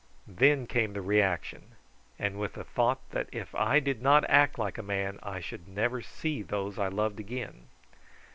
[0.25, 1.75] Then came the reaction,
[2.19, 6.01] with the thought that if I did not act like a man I should never
[6.01, 7.67] see those I loved again.